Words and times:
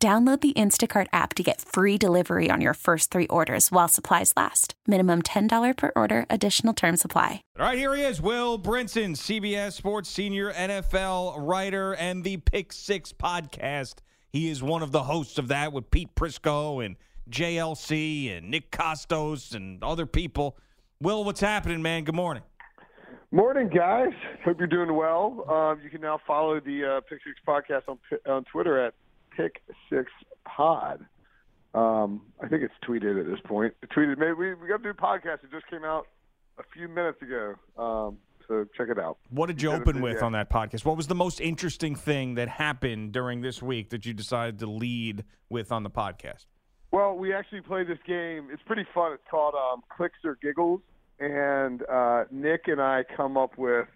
Download 0.00 0.40
the 0.40 0.52
Instacart 0.52 1.08
app 1.12 1.34
to 1.34 1.42
get 1.42 1.60
free 1.60 1.98
delivery 1.98 2.52
on 2.52 2.60
your 2.60 2.74
first 2.74 3.10
three 3.10 3.26
orders 3.26 3.72
while 3.72 3.88
supplies 3.88 4.32
last. 4.36 4.74
Minimum 4.86 5.22
$10 5.22 5.76
per 5.76 5.90
order, 5.96 6.24
additional 6.30 6.72
term 6.72 6.96
supply. 6.96 7.42
All 7.58 7.66
right, 7.66 7.76
here 7.76 7.92
he 7.96 8.02
is, 8.04 8.20
Will 8.20 8.60
Brinson, 8.60 9.16
CBS 9.16 9.72
Sports 9.72 10.08
senior 10.08 10.52
NFL 10.52 11.34
writer 11.44 11.96
and 11.96 12.22
the 12.22 12.36
Pick 12.36 12.72
Six 12.72 13.12
podcast. 13.12 13.96
He 14.30 14.48
is 14.48 14.62
one 14.62 14.84
of 14.84 14.92
the 14.92 15.02
hosts 15.02 15.36
of 15.36 15.48
that 15.48 15.72
with 15.72 15.90
Pete 15.90 16.14
Prisco 16.14 16.84
and 16.86 16.94
JLC 17.28 18.36
and 18.36 18.52
Nick 18.52 18.70
Kostos 18.70 19.52
and 19.52 19.82
other 19.82 20.06
people. 20.06 20.56
Will, 21.00 21.24
what's 21.24 21.40
happening, 21.40 21.82
man? 21.82 22.04
Good 22.04 22.14
morning. 22.14 22.44
Morning, 23.32 23.68
guys. 23.68 24.12
Hope 24.44 24.60
you're 24.60 24.68
doing 24.68 24.94
well. 24.94 25.44
Um, 25.50 25.80
you 25.82 25.90
can 25.90 26.00
now 26.00 26.20
follow 26.24 26.60
the 26.60 26.84
uh, 26.84 27.00
Pick 27.00 27.18
Six 27.24 27.40
podcast 27.44 27.82
on 27.88 27.98
on 28.32 28.44
Twitter 28.44 28.78
at 28.86 28.94
Pick 29.38 29.62
Six 29.88 30.10
Pod. 30.44 31.06
Um, 31.72 32.22
I 32.42 32.48
think 32.48 32.62
it's 32.62 32.74
tweeted 32.86 33.20
at 33.20 33.26
this 33.26 33.38
point. 33.44 33.72
It 33.82 33.90
tweeted. 33.90 34.18
Maybe 34.18 34.32
we, 34.32 34.54
we 34.54 34.68
got 34.68 34.84
a 34.84 34.94
podcast. 34.94 35.44
It 35.44 35.52
just 35.52 35.68
came 35.68 35.84
out 35.84 36.08
a 36.58 36.62
few 36.74 36.88
minutes 36.88 37.22
ago. 37.22 37.54
Um, 37.78 38.18
so 38.48 38.66
check 38.76 38.88
it 38.88 38.98
out. 38.98 39.18
What 39.30 39.46
did 39.46 39.62
you 39.62 39.70
open 39.70 40.00
with 40.00 40.22
on 40.22 40.32
that 40.32 40.50
podcast? 40.50 40.84
What 40.84 40.96
was 40.96 41.06
the 41.06 41.14
most 41.14 41.40
interesting 41.40 41.94
thing 41.94 42.34
that 42.34 42.48
happened 42.48 43.12
during 43.12 43.42
this 43.42 43.62
week 43.62 43.90
that 43.90 44.06
you 44.06 44.12
decided 44.12 44.58
to 44.58 44.66
lead 44.66 45.24
with 45.50 45.70
on 45.70 45.84
the 45.84 45.90
podcast? 45.90 46.46
Well, 46.90 47.14
we 47.14 47.32
actually 47.32 47.60
play 47.60 47.84
this 47.84 47.98
game. 48.06 48.48
It's 48.50 48.62
pretty 48.64 48.86
fun. 48.92 49.12
It's 49.12 49.22
called 49.30 49.54
um, 49.54 49.82
Clicks 49.94 50.18
or 50.24 50.38
Giggles, 50.42 50.80
and 51.20 51.82
uh, 51.88 52.24
Nick 52.32 52.62
and 52.66 52.80
I 52.80 53.04
come 53.14 53.36
up 53.36 53.56
with 53.56 53.86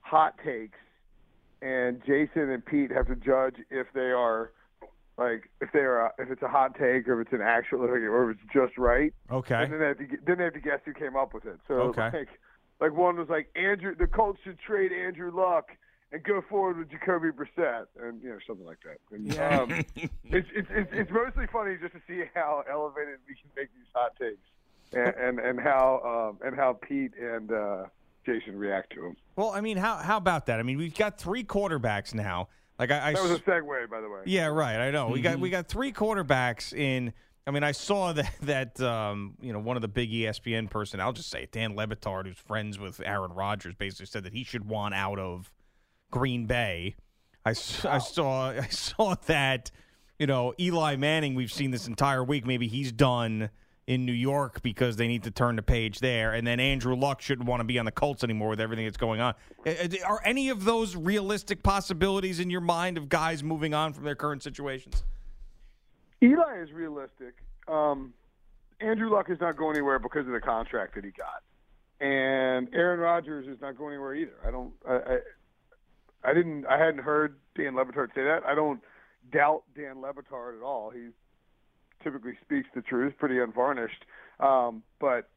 hot 0.00 0.34
takes, 0.44 0.78
and 1.60 2.00
Jason 2.06 2.50
and 2.50 2.64
Pete 2.64 2.92
have 2.92 3.08
to 3.08 3.16
judge 3.16 3.56
if 3.70 3.86
they 3.94 4.12
are 4.12 4.52
like 5.18 5.50
if 5.60 5.70
they're 5.72 6.06
if 6.18 6.30
it's 6.30 6.42
a 6.42 6.48
hot 6.48 6.74
take 6.78 7.06
or 7.08 7.20
if 7.20 7.26
it's 7.26 7.34
an 7.34 7.42
actual 7.42 7.82
or 7.82 8.30
if 8.30 8.38
it's 8.38 8.52
just 8.52 8.78
right. 8.78 9.12
Okay. 9.30 9.62
And 9.62 9.72
then 9.72 9.80
they 9.80 9.86
have 9.86 9.98
to 9.98 10.06
then 10.26 10.38
they 10.38 10.44
have 10.44 10.54
to 10.54 10.60
guess 10.60 10.80
who 10.84 10.92
came 10.94 11.16
up 11.16 11.34
with 11.34 11.44
it. 11.46 11.58
So 11.68 11.74
Okay. 11.74 12.10
like 12.12 12.28
like 12.80 12.92
one 12.92 13.16
was 13.16 13.28
like 13.28 13.48
Andrew 13.54 13.94
the 13.94 14.06
Colts 14.06 14.40
should 14.44 14.58
trade 14.58 14.92
Andrew 14.92 15.30
Luck 15.34 15.70
and 16.12 16.22
go 16.24 16.42
forward 16.48 16.78
with 16.78 16.90
Jacoby 16.90 17.28
Brissett 17.30 17.86
and 18.00 18.22
you 18.22 18.30
know 18.30 18.38
something 18.46 18.66
like 18.66 18.78
that. 18.84 18.98
And, 19.14 19.38
um, 19.38 19.70
it's, 20.24 20.48
it's 20.54 20.68
it's 20.70 20.90
it's 20.92 21.10
mostly 21.10 21.46
funny 21.52 21.76
just 21.80 21.94
to 21.94 22.00
see 22.06 22.22
how 22.34 22.64
elevated 22.70 23.18
we 23.28 23.34
can 23.34 23.50
make 23.56 23.68
these 23.74 23.86
hot 23.94 24.16
takes 24.18 24.38
and 24.92 25.38
and, 25.38 25.38
and 25.38 25.60
how 25.60 26.30
um, 26.32 26.46
and 26.46 26.56
how 26.56 26.72
Pete 26.74 27.12
and 27.20 27.52
uh, 27.52 27.84
Jason 28.24 28.56
react 28.56 28.92
to 28.94 29.02
them. 29.02 29.16
Well, 29.36 29.50
I 29.50 29.60
mean, 29.60 29.76
how 29.76 29.96
how 29.96 30.16
about 30.16 30.46
that? 30.46 30.58
I 30.58 30.62
mean, 30.62 30.78
we've 30.78 30.96
got 30.96 31.18
three 31.18 31.44
quarterbacks 31.44 32.14
now. 32.14 32.48
Like 32.82 32.90
I, 32.90 33.08
I 33.08 33.12
That 33.12 33.22
was 33.22 33.30
a 33.32 33.38
segue, 33.38 33.88
by 33.90 34.00
the 34.00 34.08
way. 34.08 34.20
yeah, 34.26 34.46
right. 34.46 34.76
I 34.80 34.90
know 34.90 35.08
we 35.08 35.20
got 35.20 35.38
we 35.38 35.48
Mm-hmm. 35.48 35.52
got 35.58 35.68
three 35.68 35.92
quarterbacks 35.92 36.72
in. 36.72 37.12
I 37.46 37.50
mean, 37.50 37.62
I 37.62 37.72
saw 37.72 38.12
that 38.14 38.32
that 38.42 38.80
um, 38.80 39.34
you 39.40 39.52
know 39.52 39.58
one 39.60 39.76
of 39.76 39.82
the 39.82 39.88
big 39.88 40.10
ESPN 40.10 40.68
person. 40.68 41.00
I'll 41.00 41.12
just 41.12 41.30
say 41.30 41.44
it, 41.44 41.52
Dan 41.52 41.76
Le 41.76 41.86
Batard, 41.86 42.26
who's 42.26 42.38
friends 42.38 42.78
with 42.78 43.00
Aaron 43.04 43.32
Rodgers, 43.32 43.74
basically 43.74 44.06
said 44.06 44.24
that 44.24 44.32
he 44.32 44.42
should 44.44 44.68
want 44.68 44.94
out 44.94 45.18
of 45.18 45.50
Green 46.10 46.46
Bay. 46.46 46.94
I, 47.44 47.50
s- 47.50 47.84
I 47.84 47.98
saw 47.98 48.48
I 48.50 48.66
saw 48.68 49.14
that 49.26 49.70
you 50.18 50.26
know 50.26 50.54
Eli 50.58 50.96
Manning. 50.96 51.34
We've 51.34 51.52
seen 51.52 51.70
this 51.70 51.86
entire 51.86 52.24
week. 52.24 52.46
Maybe 52.46 52.66
he's 52.68 52.90
done 52.92 53.50
in 53.86 54.06
New 54.06 54.12
York 54.12 54.62
because 54.62 54.96
they 54.96 55.08
need 55.08 55.24
to 55.24 55.30
turn 55.30 55.56
the 55.56 55.62
page 55.62 55.98
there. 56.00 56.32
And 56.32 56.46
then 56.46 56.60
Andrew 56.60 56.94
Luck 56.94 57.20
shouldn't 57.20 57.48
want 57.48 57.60
to 57.60 57.64
be 57.64 57.78
on 57.78 57.84
the 57.84 57.92
Colts 57.92 58.22
anymore 58.22 58.50
with 58.50 58.60
everything 58.60 58.84
that's 58.84 58.96
going 58.96 59.20
on. 59.20 59.34
Uh, 59.66 59.70
uh, 59.70 59.88
Are 60.06 60.20
any 60.24 60.48
of 60.50 60.64
those 60.64 60.94
realistic 60.94 61.62
possibilities 61.62 62.38
in 62.40 62.50
your 62.50 62.60
mind 62.60 62.96
of 62.96 63.08
guys 63.08 63.42
moving 63.42 63.74
on 63.74 63.92
from 63.92 64.04
their 64.04 64.14
current 64.14 64.42
situations? 64.42 65.04
Eli 66.22 66.60
is 66.62 66.72
realistic. 66.72 67.34
Um, 67.66 68.14
Andrew 68.80 69.10
Luck 69.10 69.30
is 69.30 69.40
not 69.40 69.56
going 69.56 69.76
anywhere 69.76 69.98
because 69.98 70.26
of 70.26 70.32
the 70.32 70.40
contract 70.40 70.94
that 70.94 71.04
he 71.04 71.10
got, 71.10 71.42
and 72.00 72.68
Aaron 72.72 73.00
Rodgers 73.00 73.46
is 73.46 73.60
not 73.60 73.76
going 73.76 73.94
anywhere 73.94 74.14
either. 74.14 74.36
I 74.46 74.50
don't. 74.50 74.72
I, 74.88 74.94
I, 74.94 75.18
I 76.30 76.34
didn't. 76.34 76.66
I 76.66 76.78
hadn't 76.78 77.02
heard 77.02 77.38
Dan 77.56 77.74
Le 77.74 77.84
Batard 77.84 78.08
say 78.14 78.22
that. 78.22 78.42
I 78.46 78.54
don't 78.54 78.80
doubt 79.32 79.62
Dan 79.76 80.00
Le 80.00 80.12
Batard 80.12 80.56
at 80.58 80.62
all. 80.64 80.90
He 80.90 81.08
typically 82.02 82.32
speaks 82.42 82.68
the 82.74 82.82
truth, 82.82 83.14
pretty 83.18 83.38
unvarnished. 83.40 84.04
Um, 84.40 84.82
but 85.00 85.28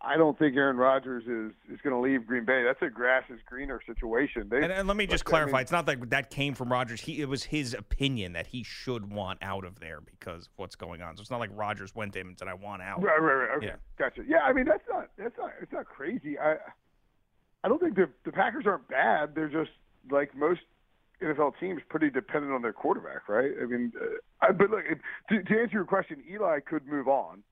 I 0.00 0.16
don't 0.16 0.38
think 0.38 0.56
Aaron 0.56 0.76
Rodgers 0.76 1.24
is 1.24 1.52
is 1.74 1.80
going 1.82 1.94
to 1.94 2.00
leave 2.00 2.26
Green 2.26 2.44
Bay. 2.44 2.62
That's 2.62 2.80
a 2.82 2.90
grass 2.94 3.24
is 3.30 3.40
greener 3.46 3.80
situation. 3.86 4.48
They, 4.50 4.62
And, 4.62 4.70
and 4.72 4.86
let 4.88 4.96
me 4.96 5.06
just 5.06 5.24
like, 5.24 5.28
I 5.28 5.30
clarify: 5.30 5.52
mean- 5.56 5.62
it's 5.62 5.72
not 5.72 5.86
like 5.86 6.10
that 6.10 6.30
came 6.30 6.54
from 6.54 6.70
Rodgers. 6.70 7.00
He 7.00 7.20
it 7.20 7.28
was 7.28 7.44
his 7.44 7.74
opinion 7.74 8.34
that 8.34 8.46
he 8.48 8.62
should 8.62 9.10
want 9.12 9.38
out 9.42 9.64
of 9.64 9.80
there 9.80 10.00
because 10.00 10.46
of 10.46 10.52
what's 10.56 10.76
going 10.76 11.00
on. 11.02 11.16
So 11.16 11.22
it's 11.22 11.30
not 11.30 11.40
like 11.40 11.50
Rodgers 11.54 11.94
went 11.94 12.12
to 12.12 12.20
him 12.20 12.28
and 12.28 12.38
said, 12.38 12.48
"I 12.48 12.54
want 12.54 12.82
out." 12.82 13.02
Right, 13.02 13.20
right, 13.20 13.34
right. 13.34 13.56
Okay, 13.56 13.66
Yeah. 13.66 13.76
gotcha. 13.98 14.22
Yeah, 14.28 14.40
I 14.44 14.52
mean 14.52 14.66
that's 14.66 14.84
not 14.88 15.08
that's 15.16 15.36
not 15.38 15.50
it's 15.62 15.72
not 15.72 15.86
crazy. 15.86 16.38
I 16.38 16.56
I 17.64 17.68
don't 17.68 17.80
think 17.80 17.96
the 17.96 18.08
the 18.24 18.32
Packers 18.32 18.64
aren't 18.66 18.86
bad. 18.88 19.34
They're 19.34 19.48
just 19.48 19.70
like 20.10 20.36
most 20.36 20.60
NFL 21.22 21.52
teams, 21.58 21.80
pretty 21.88 22.10
dependent 22.10 22.52
on 22.52 22.62
their 22.62 22.72
quarterback, 22.72 23.28
right? 23.28 23.50
I 23.60 23.66
mean, 23.66 23.92
uh, 24.42 24.52
but 24.52 24.70
look, 24.70 24.84
to, 25.30 25.42
to 25.42 25.60
answer 25.60 25.72
your 25.72 25.84
question, 25.84 26.22
Eli 26.30 26.60
could 26.60 26.86
move 26.86 27.08
on 27.08 27.42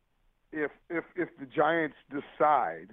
if 0.52 0.70
if 0.90 1.04
if 1.16 1.28
the 1.38 1.46
Giants 1.46 1.96
decide, 2.10 2.90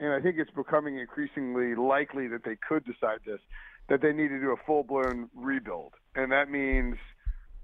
and 0.00 0.12
I 0.12 0.20
think 0.20 0.36
it's 0.38 0.50
becoming 0.50 0.98
increasingly 0.98 1.74
likely 1.74 2.28
that 2.28 2.44
they 2.44 2.56
could 2.56 2.84
decide 2.84 3.20
this, 3.26 3.40
that 3.88 4.00
they 4.00 4.12
need 4.12 4.28
to 4.28 4.40
do 4.40 4.52
a 4.52 4.56
full 4.66 4.84
blown 4.84 5.28
rebuild, 5.34 5.94
and 6.14 6.30
that 6.32 6.50
means 6.50 6.96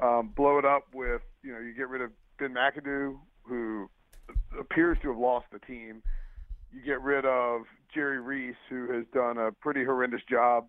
um, 0.01 0.33
blow 0.37 0.59
it 0.59 0.65
up 0.65 0.87
with 0.93 1.23
you 1.43 1.53
know 1.53 1.61
you 1.61 1.75
get 1.75 1.89
rid 1.89 2.03
of 2.03 2.11
Ben 2.39 2.55
McAdoo, 2.55 3.19
who 3.43 3.89
appears 4.59 4.99
to 5.03 5.09
have 5.09 5.19
lost 5.19 5.47
the 5.53 5.59
team. 5.61 6.03
You 6.73 6.83
get 6.85 7.01
rid 7.01 7.25
of 7.25 7.63
Jerry 7.95 8.21
Reese, 8.21 8.57
who 8.69 8.93
has 8.93 9.05
done 9.15 9.39
a 9.39 9.53
pretty 9.53 9.85
horrendous 9.85 10.21
job 10.29 10.67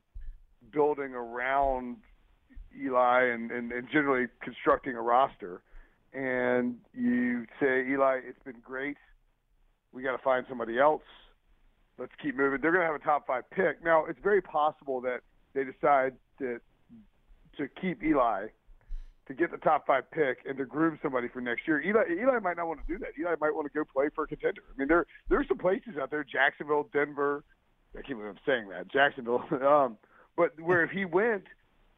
building 0.71 1.13
around 1.13 1.97
Eli 2.77 3.23
and, 3.23 3.51
and, 3.51 3.71
and 3.71 3.87
generally 3.91 4.27
constructing 4.41 4.95
a 4.95 5.01
roster. 5.01 5.61
And 6.13 6.77
you 6.93 7.45
say, 7.59 7.85
Eli, 7.89 8.19
it's 8.27 8.41
been 8.43 8.61
great. 8.63 8.97
We 9.91 10.03
got 10.03 10.15
to 10.15 10.23
find 10.23 10.45
somebody 10.47 10.79
else. 10.79 11.03
Let's 11.97 12.13
keep 12.21 12.35
moving. 12.37 12.59
They're 12.61 12.71
going 12.71 12.83
to 12.83 12.91
have 12.91 12.99
a 12.99 13.03
top 13.03 13.27
five 13.27 13.49
pick. 13.51 13.83
Now, 13.83 14.05
it's 14.05 14.19
very 14.23 14.41
possible 14.41 15.01
that 15.01 15.19
they 15.53 15.63
decide 15.63 16.13
that 16.39 16.61
to 17.57 17.67
keep 17.81 18.03
Eli 18.03 18.47
to 19.29 19.35
get 19.35 19.51
the 19.51 19.57
top 19.57 19.85
five 19.85 20.09
pick 20.11 20.39
and 20.47 20.57
to 20.57 20.65
groom 20.65 20.97
somebody 21.03 21.27
for 21.27 21.39
next 21.39 21.67
year. 21.67 21.81
Eli 21.81 22.01
Eli 22.19 22.39
might 22.39 22.57
not 22.57 22.67
want 22.67 22.79
to 22.85 22.91
do 22.91 22.97
that. 22.97 23.09
Eli 23.19 23.35
might 23.39 23.53
want 23.53 23.71
to 23.71 23.73
go 23.77 23.85
play 23.85 24.09
for 24.13 24.23
a 24.23 24.27
contender. 24.27 24.61
I 24.73 24.77
mean, 24.77 24.87
there 24.87 25.05
there's 25.29 25.47
some 25.47 25.59
places 25.59 25.97
out 26.01 26.09
there, 26.09 26.23
Jacksonville, 26.23 26.89
Denver. 26.91 27.43
I 27.93 28.01
can't 28.01 28.19
believe 28.19 28.31
I'm 28.31 28.39
saying 28.45 28.69
that, 28.69 28.91
Jacksonville. 28.91 29.43
um, 29.51 29.97
but 30.39 30.57
where 30.61 30.85
if 30.85 30.91
he 30.91 31.03
went, 31.03 31.43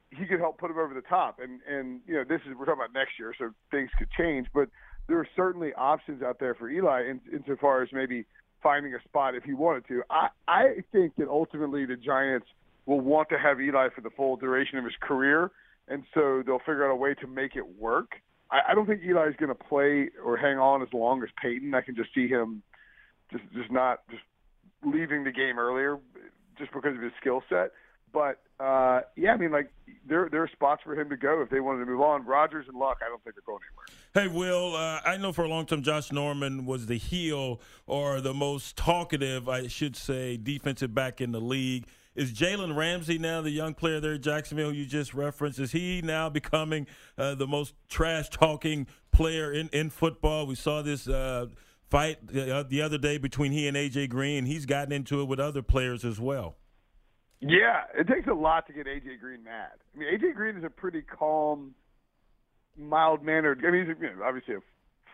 he 0.10 0.26
could 0.26 0.40
help 0.40 0.58
put 0.58 0.72
him 0.72 0.80
over 0.80 0.96
the 0.96 1.04
top. 1.04 1.38
And 1.40 1.62
and 1.70 2.02
you 2.08 2.16
know, 2.16 2.24
this 2.28 2.42
is 2.50 2.58
we're 2.58 2.66
talking 2.66 2.82
about 2.82 2.94
next 2.94 3.12
year, 3.20 3.36
so 3.38 3.52
things 3.70 3.92
could 4.00 4.10
change. 4.18 4.48
But 4.52 4.68
there 5.08 5.20
are 5.20 5.28
certainly 5.36 5.74
options 5.78 6.24
out 6.24 6.40
there 6.40 6.56
for 6.56 6.68
Eli 6.68 7.04
in, 7.08 7.22
insofar 7.32 7.84
as 7.84 7.90
maybe 7.94 8.26
finding 8.64 8.96
a 8.96 9.02
spot 9.04 9.36
if 9.36 9.44
he 9.44 9.54
wanted 9.54 9.88
to. 9.90 10.02
I 10.10 10.30
I 10.48 10.64
think 10.92 11.16
that 11.18 11.28
ultimately 11.28 11.86
the 11.86 11.96
Giants 11.96 12.48
will 12.88 13.00
want 13.00 13.30
to 13.30 13.38
have 13.38 13.62
Eli 13.62 13.90
for 13.94 14.02
the 14.02 14.10
full 14.18 14.38
duration 14.38 14.80
of 14.80 14.86
his 14.86 14.96
career, 15.00 15.52
and 15.88 16.04
so 16.16 16.42
they'll 16.44 16.60
figure 16.60 16.84
out 16.84 16.92
a 16.92 16.96
way 16.96 17.14
to 17.14 17.28
make 17.28 17.56
it 17.56 17.80
work. 17.80 18.10
I, 18.50 18.72
I 18.72 18.74
don't 18.74 18.88
think 18.88 19.02
Eli's 19.04 19.36
going 19.38 19.56
to 19.56 19.64
play 19.70 20.10
or 20.26 20.36
hang 20.36 20.58
on 20.58 20.82
as 20.82 20.90
long 20.94 21.22
as 21.22 21.30
Peyton. 21.40 21.76
I 21.76 21.82
can 21.82 21.96
just 21.96 22.10
see 22.16 22.28
him 22.28 22.64
just 23.32 23.44
just 23.54 23.72
not 23.72 24.00
just 24.10 24.24
leaving 24.84 25.26
the 25.26 25.32
game 25.32 25.60
earlier 25.60 26.00
just 26.58 26.74
because 26.74 26.96
of 26.96 27.04
his 27.04 27.14
skill 27.22 27.44
set. 27.48 27.72
But 28.14 28.40
uh, 28.60 29.02
yeah, 29.16 29.34
I 29.34 29.38
mean, 29.38 29.52
like 29.52 29.72
there 30.06 30.28
there 30.30 30.44
are 30.44 30.50
spots 30.50 30.82
for 30.84 31.00
him 31.00 31.10
to 31.10 31.18
go 31.18 31.42
if 31.42 31.50
they 31.50 31.60
wanted 31.60 31.80
to 31.80 31.86
move 31.86 32.02
on. 32.02 32.26
Rodgers 32.26 32.66
and 32.68 32.78
Luck, 32.78 33.00
I 33.04 33.10
don't 33.10 33.24
think 33.24 33.36
they're 33.36 33.44
going 33.46 33.62
anywhere. 33.70 33.86
Hey, 34.14 34.38
Will, 34.38 34.76
uh, 34.76 35.00
I 35.06 35.18
know 35.18 35.32
for 35.32 35.44
a 35.44 35.48
long 35.48 35.66
time 35.66 35.84
Josh 35.84 36.12
Norman 36.12 36.66
was 36.66 36.88
the 36.88 36.98
heel 36.98 37.62
or 37.88 38.22
the 38.22 38.34
most 38.34 38.76
talkative, 38.76 39.48
I 39.48 39.68
should 39.68 39.96
say, 39.96 40.38
defensive 40.38 40.94
back 40.94 41.22
in 41.22 41.32
the 41.32 41.42
league. 41.42 41.88
Is 42.14 42.34
Jalen 42.34 42.76
Ramsey 42.76 43.18
now 43.18 43.42
the 43.42 43.52
young 43.52 43.74
player 43.74 44.02
there 44.02 44.16
at 44.16 44.22
Jacksonville 44.22 44.74
you 44.74 44.86
just 44.86 45.14
referenced? 45.14 45.60
Is 45.60 45.72
he 45.72 46.02
now 46.04 46.30
becoming 46.30 46.88
uh, 47.18 47.36
the 47.36 47.48
most 47.48 47.74
trash 47.88 48.30
talking 48.30 48.86
player 49.14 49.54
in, 49.54 49.70
in 49.70 49.90
football? 49.90 50.46
We 50.46 50.56
saw 50.56 50.82
this 50.82 51.08
uh, 51.08 51.48
fight 51.90 52.28
the, 52.28 52.66
the 52.68 52.82
other 52.82 52.98
day 52.98 53.18
between 53.18 53.54
he 53.54 53.66
and 53.66 53.78
AJ 53.78 54.10
Green. 54.10 54.46
He's 54.46 54.66
gotten 54.66 54.92
into 54.92 55.22
it 55.22 55.26
with 55.26 55.40
other 55.40 55.62
players 55.62 56.04
as 56.04 56.20
well. 56.20 56.58
Yeah, 57.42 57.82
it 57.98 58.08
takes 58.08 58.28
a 58.28 58.34
lot 58.34 58.68
to 58.68 58.74
get 58.74 58.86
AJ 58.86 59.20
Green 59.20 59.44
mad. 59.44 59.72
I 59.96 60.00
mean, 60.00 60.08
AJ 60.14 60.36
Green 60.36 60.58
is 60.58 60.64
a 60.64 60.70
pretty 60.70 61.02
calm, 61.02 61.74
mild 62.78 63.24
mannered. 63.24 63.64
I 63.68 63.72
mean, 63.72 63.88
he's 63.88 63.96
you 64.00 64.16
know, 64.16 64.24
obviously 64.24 64.56
a 64.56 64.60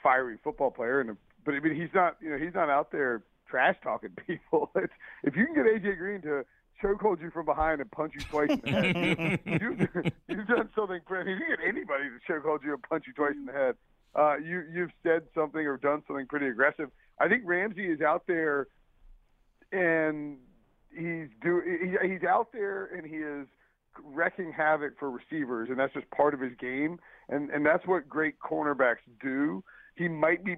fiery 0.03 0.37
football 0.43 0.69
player, 0.69 0.99
and 0.99 1.11
a, 1.11 1.17
but 1.45 1.55
I 1.55 1.61
mean, 1.61 1.75
he's 1.75 1.93
not. 1.95 2.17
You 2.21 2.31
know, 2.31 2.37
he's 2.37 2.53
not 2.53 2.69
out 2.69 2.91
there 2.91 3.23
trash 3.49 3.75
talking 3.81 4.09
people. 4.27 4.69
It's, 4.75 4.93
if 5.23 5.35
you 5.37 5.45
can 5.45 5.55
get 5.55 5.65
AJ 5.65 5.97
Green 5.97 6.21
to 6.23 6.43
chokehold 6.83 7.21
you 7.21 7.31
from 7.31 7.45
behind 7.45 7.79
and 7.79 7.89
punch 7.91 8.13
you 8.13 8.21
twice 8.21 8.49
in 8.49 8.61
the 8.61 8.71
head, 8.71 9.39
you, 9.45 9.87
have 9.93 10.13
you've 10.27 10.47
done 10.47 10.69
something. 10.75 10.99
I 11.09 11.23
mean, 11.23 11.33
if 11.33 11.39
you 11.39 11.55
get 11.55 11.65
anybody 11.65 12.03
to 12.09 12.31
chokehold 12.31 12.63
you 12.63 12.73
and 12.73 12.83
punch 12.83 13.05
you 13.07 13.13
twice 13.13 13.35
in 13.35 13.45
the 13.45 13.53
head, 13.53 13.75
uh, 14.15 14.35
you 14.37 14.63
you've 14.73 14.91
said 15.01 15.23
something 15.33 15.65
or 15.65 15.77
done 15.77 16.03
something 16.07 16.27
pretty 16.27 16.47
aggressive. 16.47 16.89
I 17.21 17.29
think 17.29 17.43
Ramsey 17.45 17.85
is 17.85 18.01
out 18.01 18.23
there, 18.27 18.67
and 19.71 20.37
he's 20.91 21.27
do 21.41 21.61
he, 21.65 22.07
he's 22.07 22.23
out 22.23 22.47
there 22.51 22.85
and 22.85 23.05
he 23.05 23.17
is 23.17 23.47
wrecking 24.03 24.51
havoc 24.51 24.97
for 24.99 25.09
receivers, 25.09 25.69
and 25.69 25.79
that's 25.79 25.93
just 25.93 26.09
part 26.11 26.33
of 26.33 26.39
his 26.39 26.53
game, 26.59 26.99
and 27.29 27.49
and 27.49 27.65
that's 27.65 27.85
what 27.85 28.07
great 28.07 28.35
cornerbacks 28.39 29.03
do. 29.21 29.63
He 29.95 30.07
might 30.07 30.43
be 30.43 30.57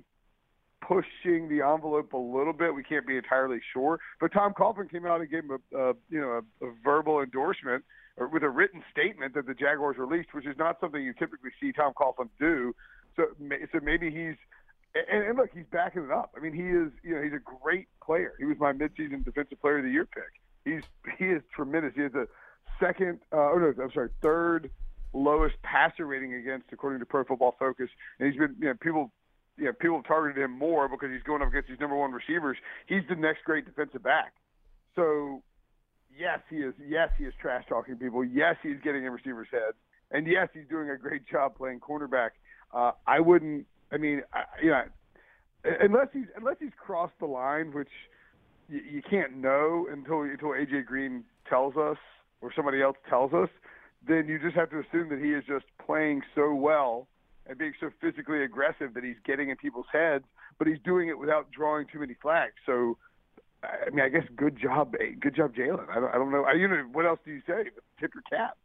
pushing 0.82 1.50
the 1.50 1.62
envelope 1.62 2.14
a 2.14 2.18
little 2.18 2.54
bit. 2.54 2.74
We 2.74 2.84
can't 2.84 3.06
be 3.06 3.18
entirely 3.18 3.60
sure. 3.74 4.00
But 4.20 4.34
Tom 4.34 4.54
Coughlin 4.54 4.90
came 4.90 5.06
out 5.06 5.22
and 5.22 5.30
gave 5.30 5.44
him 5.44 5.52
a, 5.52 5.78
a 5.78 5.94
you 6.10 6.22
know 6.22 6.42
a, 6.62 6.66
a 6.66 6.74
verbal 6.84 7.22
endorsement 7.22 7.84
or 8.18 8.28
with 8.28 8.44
a 8.44 8.50
written 8.50 8.84
statement 8.92 9.34
that 9.36 9.48
the 9.48 9.54
Jaguars 9.54 9.98
released, 9.98 10.34
which 10.34 10.46
is 10.46 10.58
not 10.58 10.78
something 10.80 11.02
you 11.02 11.14
typically 11.14 11.52
see 11.62 11.72
Tom 11.72 11.94
Coughlin 11.94 12.30
do. 12.40 12.76
So 13.16 13.26
so 13.72 13.80
maybe 13.82 14.12
he's 14.12 14.36
and, 14.96 15.24
and 15.24 15.38
look, 15.38 15.50
he's 15.54 15.66
backing 15.72 16.04
it 16.04 16.12
up. 16.12 16.34
I 16.36 16.40
mean, 16.40 16.54
he 16.54 16.64
is 16.64 16.92
you 17.04 17.16
know 17.16 17.22
he's 17.22 17.34
a 17.34 17.62
great 17.62 17.88
player. 18.04 18.34
He 18.40 18.46
was 18.46 18.58
my 18.60 18.74
midseason 18.74 19.24
defensive 19.24 19.60
player 19.62 19.80
of 19.80 19.84
the 19.84 19.92
year 19.92 20.06
pick. 20.06 20.42
He's 20.66 20.84
he 21.18 21.26
is 21.26 21.42
tremendous. 21.56 21.94
He 21.96 22.02
has 22.02 22.14
a 22.16 22.28
second, 22.80 23.20
uh, 23.32 23.52
oh 23.52 23.58
no, 23.58 23.84
I'm 23.84 23.92
sorry, 23.94 24.10
third 24.22 24.70
lowest 25.12 25.56
passer 25.64 26.06
rating 26.06 26.36
against 26.36 26.68
according 26.72 27.00
to 27.00 27.06
Pro 27.06 27.24
Football 27.24 27.56
Focus, 27.58 27.90
and 28.20 28.32
he's 28.32 28.40
been 28.40 28.56
you 28.60 28.68
know 28.68 28.74
people 28.82 29.12
you 29.60 29.66
know, 29.66 29.74
people 29.74 29.98
have 29.98 30.06
targeted 30.06 30.42
him 30.42 30.52
more 30.52 30.88
because 30.88 31.10
he's 31.12 31.24
going 31.24 31.42
up 31.42 31.50
against 31.50 31.68
these 31.68 31.80
number 31.80 31.96
one 31.96 32.12
receivers. 32.12 32.58
He's 32.88 33.04
the 33.10 33.16
next 33.16 33.44
great 33.44 33.66
defensive 33.66 34.02
back. 34.02 34.34
So, 34.96 35.44
yes, 36.18 36.40
he 36.50 36.58
is. 36.58 36.74
Yes, 36.88 37.10
he 37.18 37.26
is 37.26 37.34
trash 37.42 37.66
talking 37.68 37.98
people. 37.98 38.24
Yes, 38.24 38.56
he's 38.64 38.78
getting 38.84 39.04
in 39.04 39.12
receivers' 39.12 39.50
heads, 39.52 39.78
and 40.12 40.26
yes, 40.26 40.48
he's 40.54 40.68
doing 40.70 40.90
a 40.90 40.98
great 40.98 41.28
job 41.28 41.56
playing 41.56 41.82
cornerback. 41.82 42.30
Uh, 42.74 42.92
I 43.06 43.20
wouldn't. 43.20 43.68
I 43.92 43.98
mean, 43.98 44.22
I, 44.34 44.44
you 44.62 44.70
know, 44.70 44.84
unless 45.82 46.08
he's 46.14 46.28
unless 46.36 46.56
he's 46.60 46.72
crossed 46.78 47.18
the 47.20 47.26
line, 47.26 47.74
which 47.74 47.90
you, 48.68 48.80
you 48.80 49.02
can't 49.02 49.38
know 49.38 49.88
until 49.92 50.22
until 50.22 50.50
AJ 50.50 50.86
Green 50.86 51.24
tells 51.50 51.76
us 51.76 51.98
or 52.42 52.52
somebody 52.56 52.82
else 52.82 52.98
tells 53.10 53.34
us. 53.34 53.50
Then 54.08 54.28
you 54.28 54.40
just 54.40 54.56
have 54.56 54.70
to 54.70 54.80
assume 54.80 55.10
that 55.10 55.20
he 55.20 55.32
is 55.32 55.44
just 55.46 55.66
playing 55.86 56.22
so 56.34 56.54
well 56.54 57.08
and 57.48 57.58
being 57.58 57.74
so 57.80 57.90
physically 58.00 58.44
aggressive 58.44 58.94
that 58.94 59.04
he's 59.04 59.18
getting 59.26 59.50
in 59.50 59.58
people's 59.58 59.88
heads, 59.92 60.24
but 60.58 60.68
he's 60.68 60.78
doing 60.86 61.10
it 61.10 61.18
without 61.18 61.52
drawing 61.52 61.88
too 61.92 62.00
many 62.00 62.16
flags. 62.22 62.54
So, 62.66 62.98
I 63.64 63.90
mean, 63.90 64.06
I 64.06 64.10
guess 64.10 64.24
good 64.38 64.58
job, 64.58 64.96
good 65.20 65.36
job, 65.36 65.54
Jalen. 65.54 65.90
I 65.90 65.96
don't, 65.96 66.10
I 66.14 66.18
don't 66.18 66.32
know. 66.32 66.46
I, 66.46 66.54
you 66.54 66.68
know, 66.68 66.84
what 66.94 67.06
else 67.06 67.20
do 67.26 67.32
you 67.32 67.42
say? 67.46 67.72
Tip 68.00 68.12
your 68.14 68.24
cap. 68.30 68.58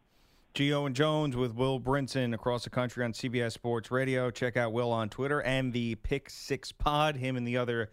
Gio 0.54 0.86
and 0.86 0.94
Jones 0.94 1.34
with 1.34 1.52
Will 1.52 1.80
Brinson 1.80 2.32
across 2.32 2.62
the 2.62 2.70
country 2.70 3.04
on 3.04 3.12
CBS 3.12 3.50
Sports 3.50 3.90
Radio. 3.90 4.30
Check 4.30 4.56
out 4.56 4.72
Will 4.72 4.92
on 4.92 5.08
Twitter 5.08 5.42
and 5.42 5.72
the 5.72 5.96
Pick 5.96 6.30
Six 6.30 6.70
Pod. 6.70 7.16
Him 7.16 7.36
and 7.36 7.44
the 7.44 7.56
other 7.56 7.90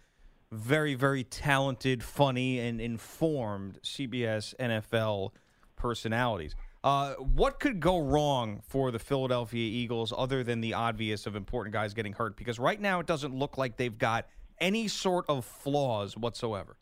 very, 0.52 0.94
very 0.94 1.24
talented, 1.24 2.04
funny, 2.04 2.60
and 2.60 2.80
informed 2.80 3.80
CBS 3.81 4.54
NFL 4.60 5.31
personalities. 5.75 6.54
Uh, 6.84 7.13
what 7.16 7.60
could 7.60 7.80
go 7.80 7.98
wrong 7.98 8.62
for 8.68 8.92
the 8.92 9.00
Philadelphia 9.00 9.68
Eagles 9.68 10.13
other 10.16 10.44
than 10.44 10.62
the 10.62 10.75
obvious 10.75 11.25
of 11.25 11.36
important 11.36 11.74
guys 11.74 11.96
getting 11.96 12.13
hurt? 12.13 12.38
Because 12.38 12.60
right 12.60 12.80
now 12.80 13.00
it 13.00 13.08
doesn't 13.08 13.34
look 13.34 13.58
like 13.58 13.78
they've 13.78 13.98
got 13.98 14.28
any 14.60 14.88
sort 14.88 15.25
of 15.28 15.46
flaws 15.46 16.16
whatsoever. 16.16 16.78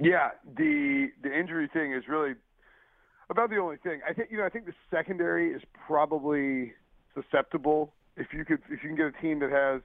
Yeah, 0.00 0.30
the 0.56 1.08
the 1.24 1.36
injury 1.36 1.68
thing 1.72 1.92
is 1.92 2.04
really 2.06 2.34
about 3.30 3.50
the 3.50 3.56
only 3.56 3.76
thing. 3.76 4.00
I 4.08 4.12
think 4.12 4.30
you 4.30 4.38
know 4.38 4.44
I 4.44 4.48
think 4.48 4.66
the 4.66 4.74
secondary 4.90 5.52
is 5.52 5.62
probably 5.86 6.72
susceptible. 7.14 7.92
If 8.16 8.28
you 8.32 8.44
could 8.44 8.60
if 8.70 8.82
you 8.82 8.88
can 8.88 8.96
get 8.96 9.06
a 9.06 9.22
team 9.22 9.40
that 9.40 9.50
has 9.50 9.82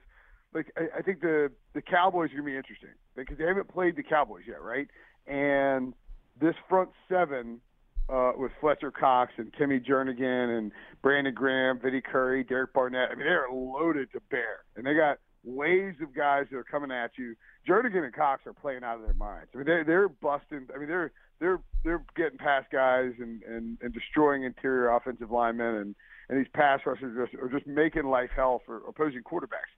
like 0.54 0.72
I, 0.76 0.98
I 0.98 1.02
think 1.02 1.20
the 1.20 1.50
the 1.74 1.82
Cowboys 1.82 2.30
are 2.32 2.36
gonna 2.36 2.44
be 2.44 2.56
interesting 2.56 2.90
because 3.16 3.38
they 3.38 3.44
haven't 3.44 3.68
played 3.68 3.96
the 3.96 4.02
Cowboys 4.02 4.44
yet, 4.46 4.62
right? 4.62 4.88
And 5.26 5.94
this 6.40 6.54
front 6.68 6.90
seven 7.08 7.60
uh, 8.08 8.32
with 8.36 8.50
Fletcher 8.60 8.90
Cox 8.90 9.32
and 9.36 9.52
Timmy 9.56 9.78
Jernigan 9.78 10.58
and 10.58 10.72
Brandon 11.02 11.34
Graham, 11.34 11.78
Vinny 11.78 12.00
Curry, 12.00 12.42
Derek 12.42 12.72
Barnett. 12.72 13.10
I 13.10 13.14
mean, 13.14 13.26
they're 13.26 13.46
loaded 13.52 14.12
to 14.12 14.20
bear, 14.30 14.64
and 14.76 14.84
they 14.84 14.94
got 14.94 15.18
waves 15.44 15.96
of 16.02 16.14
guys 16.14 16.46
that 16.50 16.56
are 16.56 16.64
coming 16.64 16.90
at 16.90 17.12
you. 17.16 17.34
Jernigan 17.68 18.04
and 18.04 18.14
Cox 18.14 18.42
are 18.46 18.52
playing 18.52 18.82
out 18.82 18.96
of 18.96 19.02
their 19.02 19.14
minds. 19.14 19.50
I 19.54 19.58
mean, 19.58 19.66
they're 19.66 19.84
they're 19.84 20.08
busting. 20.08 20.68
I 20.74 20.78
mean, 20.78 20.88
they're 20.88 21.12
they're 21.40 21.60
they're 21.84 22.04
getting 22.16 22.38
past 22.38 22.70
guys 22.70 23.12
and 23.18 23.42
and, 23.42 23.78
and 23.80 23.92
destroying 23.92 24.44
interior 24.44 24.90
offensive 24.90 25.30
linemen, 25.30 25.74
and 25.74 25.94
and 26.28 26.38
these 26.38 26.50
pass 26.54 26.80
rushers 26.86 27.16
are 27.16 27.26
just, 27.26 27.42
are 27.42 27.48
just 27.48 27.66
making 27.66 28.04
life 28.04 28.30
hell 28.34 28.62
for 28.64 28.82
opposing 28.88 29.22
quarterbacks. 29.22 29.72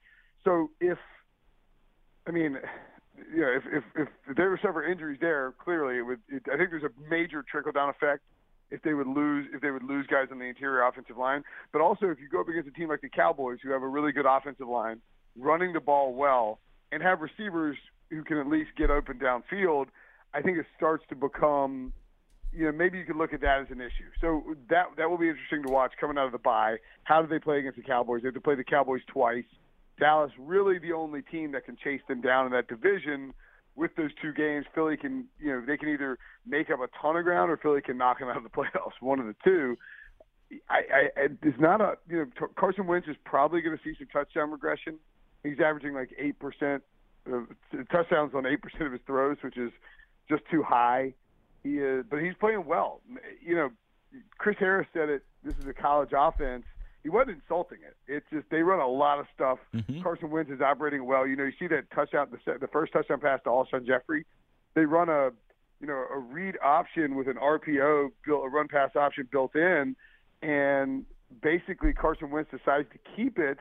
So 0.44 0.70
if 0.81 0.99
I 2.26 2.31
mean, 2.31 2.59
you 3.35 3.41
know, 3.41 3.49
if, 3.49 3.62
if, 3.73 4.09
if 4.29 4.37
there 4.37 4.50
were 4.50 4.61
several 4.62 4.91
injuries 4.91 5.19
there, 5.20 5.55
clearly 5.62 5.99
it 5.99 6.03
would. 6.03 6.20
It, 6.29 6.43
I 6.53 6.56
think 6.56 6.70
there's 6.70 6.85
a 6.85 7.11
major 7.11 7.44
trickle 7.49 7.73
down 7.73 7.88
effect 7.88 8.23
if 8.70 8.82
they 8.82 8.94
would 8.94 9.06
lose 9.06 9.47
if 9.55 9.61
they 9.61 9.70
would 9.70 9.82
lose 9.85 10.06
guys 10.06 10.29
on 10.31 10.38
the 10.38 10.47
interior 10.47 10.82
offensive 10.82 11.17
line. 11.17 11.43
But 11.73 11.81
also, 11.82 12.06
if 12.06 12.19
you 12.20 12.29
go 12.29 12.41
up 12.41 12.49
against 12.49 12.69
a 12.69 12.73
team 12.73 12.88
like 12.88 13.00
the 13.00 13.08
Cowboys, 13.08 13.58
who 13.62 13.70
have 13.70 13.82
a 13.82 13.88
really 13.88 14.12
good 14.12 14.26
offensive 14.26 14.69
line, 14.69 15.00
running 15.37 15.73
the 15.73 15.81
ball 15.81 16.15
well, 16.15 16.58
and 16.91 17.03
have 17.03 17.20
receivers 17.20 17.76
who 18.11 18.25
can 18.25 18.38
at 18.38 18.47
least 18.47 18.70
get 18.76 18.91
open 18.91 19.19
downfield, 19.19 19.87
I 20.34 20.43
think 20.43 20.58
it 20.58 20.67
starts 20.76 21.05
to 21.08 21.17
become. 21.17 21.93
You 22.55 22.67
know, 22.67 22.73
maybe 22.73 22.99
you 22.99 23.06
could 23.06 23.17
look 23.17 23.32
at 23.32 23.40
that 23.40 23.61
as 23.62 23.67
an 23.70 23.81
issue. 23.81 24.11
So 24.20 24.43
that 24.69 24.84
that 24.99 25.08
will 25.08 25.17
be 25.17 25.29
interesting 25.29 25.62
to 25.67 25.73
watch 25.73 25.93
coming 25.99 26.19
out 26.19 26.26
of 26.26 26.32
the 26.32 26.38
bye. 26.38 26.76
How 27.05 27.23
do 27.23 27.29
they 27.29 27.38
play 27.38 27.58
against 27.58 27.76
the 27.76 27.82
Cowboys? 27.82 28.23
They 28.23 28.29
have 28.29 28.34
to 28.34 28.40
play 28.40 28.55
the 28.55 28.64
Cowboys 28.64 29.00
twice. 29.06 29.44
Dallas 29.99 30.32
really 30.38 30.79
the 30.79 30.93
only 30.93 31.23
team 31.23 31.53
that 31.53 31.65
can 31.65 31.77
chase 31.82 32.01
them 32.08 32.20
down 32.20 32.46
in 32.46 32.53
that 32.53 32.69
division. 32.69 33.32
With 33.74 33.96
those 33.96 34.10
two 34.20 34.34
games, 34.34 34.67
Philly 34.74 34.98
can 34.98 35.27
you 35.39 35.51
know 35.51 35.62
they 35.67 35.79
can 35.79 35.89
either 35.89 36.19
make 36.46 36.69
up 36.70 36.81
a 36.81 36.89
ton 37.01 37.17
of 37.17 37.24
ground 37.24 37.51
or 37.51 37.56
Philly 37.56 37.81
can 37.81 37.96
knock 37.96 38.19
them 38.19 38.29
out 38.29 38.36
of 38.36 38.43
the 38.43 38.48
playoffs. 38.56 39.01
One 39.01 39.19
of 39.19 39.27
the 39.27 39.36
two. 39.43 39.79
I, 40.69 41.08
I 41.17 41.29
it's 41.43 41.58
not 41.58 41.81
a 41.81 41.96
you 42.06 42.19
know 42.19 42.48
Carson 42.58 42.86
Wentz 42.86 43.08
is 43.08 43.17
probably 43.24 43.62
going 43.62 43.77
to 43.77 43.82
see 43.82 43.96
some 43.98 44.08
touchdown 44.12 44.51
regression. 44.51 44.98
He's 45.43 45.58
averaging 45.65 45.94
like 45.94 46.10
eight 46.19 46.39
percent 46.39 46.82
of 47.27 47.46
touchdowns 47.91 48.34
on 48.34 48.44
eight 48.44 48.60
percent 48.60 48.82
of 48.82 48.93
his 48.93 49.01
throws, 49.06 49.39
which 49.43 49.56
is 49.56 49.72
just 50.29 50.43
too 50.50 50.62
high. 50.62 51.14
He 51.62 51.79
is, 51.79 52.05
but 52.10 52.20
he's 52.20 52.34
playing 52.41 52.64
well. 52.67 53.00
You 53.44 53.55
know, 53.55 53.70
Chris 54.38 54.56
Harris 54.58 54.88
said 54.93 55.08
it. 55.08 55.24
This 55.44 55.55
is 55.58 55.67
a 55.67 55.74
college 55.74 56.10
offense 56.17 56.64
he 57.02 57.08
wasn't 57.08 57.41
insulting 57.43 57.79
it. 57.86 57.96
It's 58.06 58.26
just 58.32 58.48
they 58.50 58.62
run 58.62 58.79
a 58.79 58.86
lot 58.86 59.19
of 59.19 59.26
stuff. 59.34 59.58
Mm-hmm. 59.74 60.02
Carson 60.02 60.31
Wentz 60.31 60.50
is 60.50 60.60
operating 60.60 61.05
well. 61.05 61.26
You 61.26 61.36
know, 61.36 61.44
you 61.44 61.52
see 61.58 61.67
that 61.69 61.91
touchdown, 61.91 62.29
the, 62.31 62.58
the 62.58 62.69
first 62.69 62.93
touchdown 62.93 63.20
pass 63.20 63.41
to 63.44 63.50
Alshon 63.50 63.86
Jeffery. 63.86 64.24
They 64.74 64.84
run 64.84 65.08
a, 65.08 65.31
you 65.81 65.86
know, 65.88 66.05
a 66.12 66.19
read 66.19 66.56
option 66.62 67.17
with 67.17 67.26
an 67.26 67.36
RPO, 67.36 68.10
built, 68.24 68.44
a 68.44 68.48
run 68.48 68.69
pass 68.69 68.94
option 68.94 69.29
built 69.31 69.56
in, 69.56 69.96
and 70.43 71.05
basically 71.43 71.93
Carson 71.93 72.31
Wentz 72.31 72.50
decides 72.50 72.88
to 72.93 72.98
keep 73.17 73.38
it, 73.38 73.58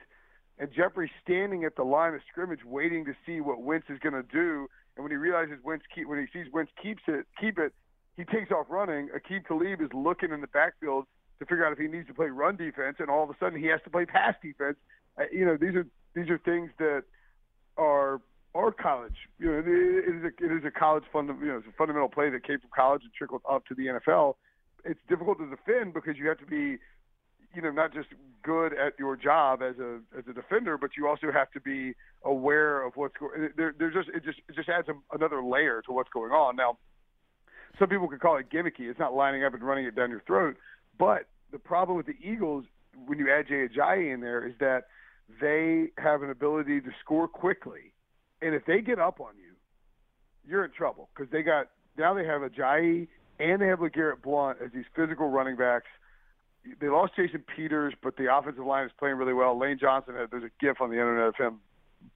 and 0.59 0.71
Jeffery's 0.71 1.11
standing 1.23 1.63
at 1.63 1.75
the 1.75 1.83
line 1.83 2.13
of 2.13 2.21
scrimmage 2.29 2.63
waiting 2.63 3.05
to 3.05 3.13
see 3.25 3.41
what 3.41 3.63
Wentz 3.63 3.87
is 3.89 3.97
going 3.99 4.13
to 4.13 4.23
do. 4.23 4.67
And 4.95 5.03
when 5.03 5.11
he 5.11 5.17
realizes 5.17 5.55
Wentz 5.63 5.85
keep, 5.93 6.07
when 6.07 6.19
he 6.19 6.27
sees 6.31 6.51
Wentz 6.51 6.71
keeps 6.81 7.01
it, 7.07 7.25
keep 7.39 7.57
it, 7.57 7.73
he 8.17 8.25
takes 8.25 8.51
off 8.51 8.67
running. 8.69 9.09
Aqib 9.09 9.47
Talib 9.47 9.81
is 9.81 9.89
looking 9.93 10.31
in 10.31 10.41
the 10.41 10.47
backfield 10.47 11.05
to 11.39 11.45
figure 11.45 11.65
out 11.65 11.71
if 11.71 11.79
he 11.79 11.87
needs 11.87 12.07
to 12.07 12.13
play 12.13 12.27
run 12.27 12.55
defense, 12.55 12.97
and 12.99 13.09
all 13.09 13.23
of 13.23 13.29
a 13.29 13.35
sudden 13.39 13.59
he 13.59 13.67
has 13.67 13.79
to 13.83 13.89
play 13.89 14.05
pass 14.05 14.35
defense. 14.43 14.77
Uh, 15.19 15.23
you 15.31 15.45
know, 15.45 15.57
these 15.57 15.75
are 15.75 15.85
these 16.13 16.29
are 16.29 16.37
things 16.37 16.69
that 16.77 17.03
are 17.77 18.21
are 18.53 18.71
college. 18.71 19.15
You 19.39 19.47
know, 19.47 19.59
it 19.59 19.67
is 19.67 20.23
a 20.23 20.27
it 20.27 20.57
is 20.57 20.65
a 20.65 20.71
college 20.71 21.03
funda- 21.11 21.37
you 21.39 21.47
know, 21.47 21.57
it's 21.57 21.67
a 21.67 21.77
fundamental 21.77 22.09
play 22.09 22.29
that 22.29 22.45
came 22.45 22.59
from 22.59 22.69
college 22.75 23.01
and 23.03 23.13
trickled 23.13 23.41
up 23.49 23.65
to 23.67 23.75
the 23.75 23.87
NFL. 23.87 24.35
It's 24.83 24.99
difficult 25.07 25.39
to 25.39 25.49
defend 25.49 25.93
because 25.93 26.17
you 26.17 26.27
have 26.27 26.39
to 26.39 26.45
be, 26.45 26.77
you 27.53 27.61
know, 27.61 27.71
not 27.71 27.93
just 27.93 28.09
good 28.43 28.73
at 28.73 28.97
your 28.97 29.15
job 29.15 29.61
as 29.61 29.77
a 29.79 29.99
as 30.17 30.23
a 30.29 30.33
defender, 30.33 30.77
but 30.77 30.91
you 30.97 31.07
also 31.07 31.31
have 31.31 31.51
to 31.51 31.59
be 31.59 31.93
aware 32.23 32.83
of 32.83 32.93
what's 32.95 33.15
going. 33.17 33.49
There, 33.55 33.73
there's 33.77 33.93
just 33.93 34.09
it 34.09 34.23
just 34.23 34.39
it 34.49 34.55
just 34.55 34.69
adds 34.69 34.87
a, 34.89 35.15
another 35.15 35.43
layer 35.43 35.81
to 35.85 35.91
what's 35.91 36.09
going 36.09 36.31
on. 36.31 36.55
Now, 36.55 36.77
some 37.79 37.89
people 37.89 38.07
could 38.07 38.19
call 38.19 38.37
it 38.37 38.49
gimmicky. 38.49 38.89
It's 38.89 38.99
not 38.99 39.13
lining 39.13 39.43
up 39.43 39.53
and 39.53 39.63
running 39.63 39.85
it 39.85 39.95
down 39.95 40.09
your 40.09 40.23
throat. 40.25 40.55
But 40.97 41.27
the 41.51 41.59
problem 41.59 41.97
with 41.97 42.05
the 42.05 42.17
Eagles, 42.21 42.65
when 43.05 43.19
you 43.19 43.31
add 43.31 43.47
Jay 43.47 43.67
Ajayi 43.67 44.13
in 44.13 44.21
there, 44.21 44.47
is 44.47 44.53
that 44.59 44.85
they 45.39 45.87
have 45.97 46.23
an 46.23 46.29
ability 46.29 46.81
to 46.81 46.89
score 47.03 47.27
quickly, 47.27 47.93
and 48.41 48.53
if 48.53 48.65
they 48.65 48.81
get 48.81 48.99
up 48.99 49.19
on 49.19 49.33
you, 49.37 49.53
you're 50.47 50.65
in 50.65 50.71
trouble 50.71 51.09
because 51.15 51.31
they 51.31 51.41
got 51.43 51.67
now 51.97 52.13
they 52.13 52.25
have 52.25 52.41
Ajayi 52.41 53.07
and 53.39 53.61
they 53.61 53.67
have 53.67 53.79
LeGarrette 53.79 54.21
Blunt 54.21 54.59
as 54.63 54.71
these 54.73 54.85
physical 54.95 55.29
running 55.29 55.55
backs. 55.55 55.87
They 56.79 56.89
lost 56.89 57.13
Jason 57.15 57.43
Peters, 57.55 57.93
but 58.03 58.17
the 58.17 58.35
offensive 58.35 58.65
line 58.65 58.85
is 58.85 58.91
playing 58.99 59.15
really 59.15 59.33
well. 59.33 59.57
Lane 59.57 59.77
Johnson 59.79 60.15
uh, 60.15 60.27
there's 60.29 60.43
a 60.43 60.51
GIF 60.59 60.81
on 60.81 60.89
the 60.89 60.95
internet 60.95 61.27
of 61.27 61.35
him 61.35 61.59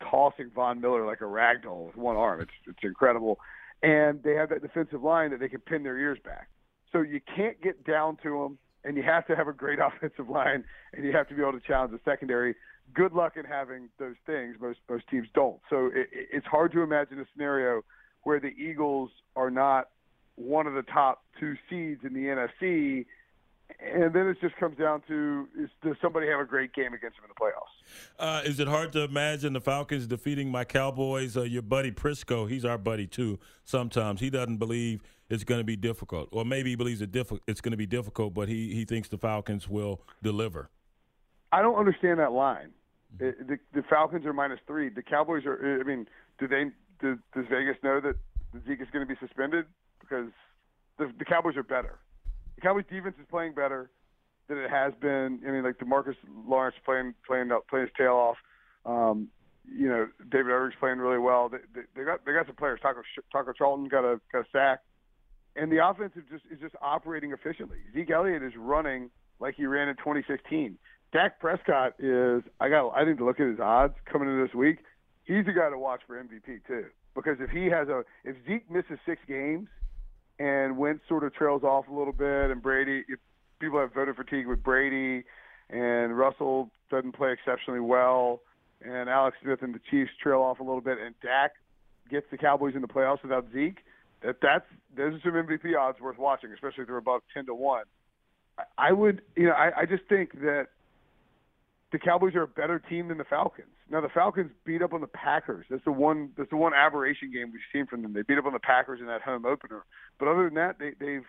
tossing 0.09 0.51
Von 0.53 0.81
Miller 0.81 1.05
like 1.05 1.21
a 1.21 1.25
rag 1.25 1.63
doll 1.63 1.85
with 1.87 1.95
one 1.95 2.15
arm. 2.15 2.41
It's 2.41 2.51
it's 2.67 2.79
incredible. 2.83 3.39
And 3.83 4.21
they 4.23 4.33
have 4.33 4.49
that 4.49 4.61
defensive 4.61 5.03
line 5.03 5.31
that 5.31 5.39
they 5.39 5.49
can 5.49 5.61
pin 5.61 5.83
their 5.83 5.97
ears 5.97 6.17
back. 6.23 6.49
So 6.91 7.01
you 7.01 7.19
can't 7.35 7.61
get 7.61 7.85
down 7.85 8.17
to 8.23 8.41
them, 8.41 8.57
and 8.83 8.95
you 8.95 9.03
have 9.03 9.27
to 9.27 9.35
have 9.35 9.47
a 9.47 9.53
great 9.53 9.79
offensive 9.83 10.29
line, 10.29 10.63
and 10.93 11.05
you 11.05 11.11
have 11.11 11.27
to 11.29 11.35
be 11.35 11.41
able 11.41 11.53
to 11.53 11.59
challenge 11.59 11.91
the 11.91 11.99
secondary. 12.05 12.55
Good 12.93 13.13
luck 13.13 13.33
in 13.35 13.45
having 13.45 13.89
those 13.99 14.15
things. 14.25 14.55
Most 14.59 14.79
most 14.89 15.07
teams 15.07 15.27
don't. 15.33 15.59
So 15.69 15.87
it, 15.87 16.07
it's 16.11 16.47
hard 16.47 16.71
to 16.73 16.81
imagine 16.81 17.19
a 17.19 17.25
scenario 17.33 17.83
where 18.23 18.39
the 18.39 18.49
Eagles 18.49 19.11
are 19.35 19.51
not 19.51 19.89
one 20.35 20.67
of 20.67 20.73
the 20.73 20.83
top 20.83 21.23
two 21.39 21.55
seeds 21.69 22.01
in 22.03 22.13
the 22.13 22.21
NFC 22.21 23.05
and 23.79 24.13
then 24.13 24.27
it 24.27 24.37
just 24.41 24.55
comes 24.57 24.77
down 24.77 25.01
to 25.07 25.47
is, 25.59 25.69
does 25.83 25.95
somebody 26.01 26.27
have 26.27 26.39
a 26.39 26.45
great 26.45 26.73
game 26.73 26.93
against 26.93 27.17
them 27.17 27.25
in 27.25 27.29
the 27.29 27.39
playoffs? 27.39 27.73
Uh, 28.19 28.41
is 28.47 28.59
it 28.59 28.67
hard 28.67 28.91
to 28.93 29.03
imagine 29.03 29.53
the 29.53 29.61
Falcons 29.61 30.07
defeating 30.07 30.49
my 30.49 30.63
Cowboys? 30.63 31.37
Uh, 31.37 31.43
your 31.43 31.61
buddy 31.61 31.91
Prisco, 31.91 32.49
he's 32.49 32.65
our 32.65 32.77
buddy 32.77 33.07
too. 33.07 33.39
Sometimes 33.63 34.19
he 34.19 34.29
doesn't 34.29 34.57
believe 34.57 35.01
it's 35.29 35.43
going 35.43 35.59
to 35.59 35.65
be 35.65 35.75
difficult, 35.75 36.29
or 36.31 36.45
maybe 36.45 36.71
he 36.71 36.75
believes 36.75 37.01
it 37.01 37.15
it's 37.47 37.61
going 37.61 37.71
to 37.71 37.77
be 37.77 37.87
difficult, 37.87 38.33
but 38.33 38.47
he 38.47 38.73
he 38.73 38.85
thinks 38.85 39.07
the 39.07 39.17
Falcons 39.17 39.67
will 39.67 40.01
deliver. 40.21 40.69
I 41.51 41.61
don't 41.61 41.77
understand 41.77 42.19
that 42.19 42.31
line. 42.31 42.71
It, 43.19 43.47
the, 43.47 43.57
the 43.73 43.83
Falcons 43.83 44.25
are 44.25 44.33
minus 44.33 44.59
three. 44.67 44.89
The 44.89 45.01
Cowboys 45.01 45.45
are. 45.45 45.79
I 45.79 45.83
mean, 45.83 46.07
do 46.37 46.47
they? 46.47 46.65
Do, 46.99 47.17
does 47.33 47.45
Vegas 47.49 47.77
know 47.83 47.99
that 48.01 48.15
Zeke 48.67 48.81
is 48.81 48.87
going 48.91 49.05
to 49.05 49.11
be 49.11 49.19
suspended 49.19 49.65
because 49.99 50.29
the, 50.97 51.11
the 51.17 51.25
Cowboys 51.25 51.57
are 51.57 51.63
better? 51.63 51.99
The 52.55 52.61
Cowboys 52.61 52.85
defense 52.89 53.15
is 53.19 53.25
playing 53.29 53.53
better 53.53 53.89
than 54.47 54.57
it 54.57 54.69
has 54.69 54.93
been. 55.01 55.39
I 55.45 55.51
mean, 55.51 55.63
like 55.63 55.77
Demarcus 55.77 56.15
Lawrence 56.47 56.75
playing 56.85 57.13
playing 57.25 57.49
playing 57.69 57.87
his 57.87 57.93
tail 57.97 58.13
off. 58.13 58.37
Um, 58.85 59.29
you 59.67 59.87
know, 59.87 60.07
David 60.29 60.51
Irving's 60.51 60.75
playing 60.79 60.99
really 60.99 61.17
well. 61.17 61.49
They, 61.49 61.57
they, 61.73 61.81
they 61.95 62.03
got 62.03 62.25
they 62.25 62.33
got 62.33 62.45
some 62.45 62.55
players. 62.55 62.79
Taco 62.81 63.01
Taco 63.31 63.53
Charlton 63.53 63.87
got 63.87 64.05
a 64.05 64.19
got 64.31 64.41
a 64.41 64.45
sack, 64.51 64.79
and 65.55 65.71
the 65.71 65.85
offense 65.85 66.13
just 66.31 66.45
is 66.51 66.59
just 66.61 66.75
operating 66.81 67.31
efficiently. 67.31 67.77
Zeke 67.93 68.11
Elliott 68.11 68.43
is 68.43 68.53
running 68.57 69.09
like 69.39 69.55
he 69.55 69.65
ran 69.65 69.89
in 69.89 69.95
2016. 69.97 70.77
Dak 71.11 71.39
Prescott 71.39 71.93
is. 71.99 72.43
I 72.59 72.69
got. 72.69 72.89
I 72.91 73.05
need 73.05 73.17
to 73.17 73.25
look 73.25 73.39
at 73.39 73.47
his 73.47 73.59
odds 73.59 73.95
coming 74.11 74.29
into 74.29 74.45
this 74.45 74.53
week. 74.53 74.77
He's 75.23 75.45
the 75.45 75.53
guy 75.53 75.69
to 75.69 75.77
watch 75.77 76.01
for 76.05 76.21
MVP 76.21 76.67
too, 76.67 76.85
because 77.15 77.37
if 77.39 77.49
he 77.49 77.65
has 77.65 77.87
a 77.87 78.03
if 78.23 78.35
Zeke 78.47 78.69
misses 78.69 78.99
six 79.05 79.21
games 79.27 79.67
and 80.39 80.77
Wentz 80.77 81.03
sort 81.07 81.23
of 81.23 81.33
trails 81.33 81.63
off 81.63 81.87
a 81.87 81.93
little 81.93 82.13
bit, 82.13 82.51
and 82.51 82.61
Brady, 82.61 83.03
people 83.59 83.79
have 83.79 83.93
voted 83.93 84.15
fatigue 84.15 84.47
with 84.47 84.63
Brady, 84.63 85.23
and 85.69 86.17
Russell 86.17 86.69
doesn't 86.91 87.13
play 87.13 87.31
exceptionally 87.31 87.79
well, 87.79 88.41
and 88.81 89.09
Alex 89.09 89.37
Smith 89.41 89.59
and 89.61 89.73
the 89.73 89.79
Chiefs 89.89 90.11
trail 90.21 90.41
off 90.41 90.59
a 90.59 90.63
little 90.63 90.81
bit, 90.81 90.97
and 91.03 91.15
Dak 91.21 91.51
gets 92.09 92.25
the 92.31 92.37
Cowboys 92.37 92.75
in 92.75 92.81
the 92.81 92.87
playoffs 92.87 93.23
without 93.23 93.47
Zeke. 93.53 93.79
That 94.23 94.37
that's 94.41 94.65
those 94.95 95.13
are 95.13 95.19
some 95.23 95.33
MVP 95.33 95.77
odds 95.77 95.99
worth 95.99 96.17
watching, 96.17 96.51
especially 96.51 96.81
if 96.81 96.87
they're 96.87 96.97
above 96.97 97.21
ten 97.33 97.45
to 97.47 97.55
one. 97.55 97.83
I 98.77 98.93
would, 98.93 99.21
you 99.35 99.47
know, 99.47 99.51
I, 99.51 99.81
I 99.81 99.85
just 99.85 100.03
think 100.07 100.39
that 100.41 100.67
the 101.91 101.99
Cowboys 101.99 102.35
are 102.35 102.43
a 102.43 102.47
better 102.47 102.79
team 102.79 103.09
than 103.09 103.17
the 103.17 103.25
Falcons. 103.25 103.67
Now 103.89 104.01
the 104.01 104.09
Falcons 104.09 104.51
beat 104.65 104.81
up 104.81 104.93
on 104.93 105.01
the 105.01 105.07
Packers. 105.07 105.65
That's 105.69 105.83
the 105.85 105.91
one. 105.91 106.31
That's 106.37 106.49
the 106.49 106.57
one 106.57 106.73
aberration 106.73 107.31
game 107.31 107.51
we've 107.51 107.61
seen 107.71 107.85
from 107.85 108.01
them. 108.01 108.13
They 108.13 108.23
beat 108.23 108.37
up 108.37 108.45
on 108.45 108.53
the 108.53 108.59
Packers 108.59 108.99
in 108.99 109.07
that 109.07 109.21
home 109.21 109.45
opener. 109.45 109.83
But 110.19 110.27
other 110.27 110.45
than 110.45 110.55
that, 110.55 110.79
they, 110.79 110.91
they've 110.99 111.25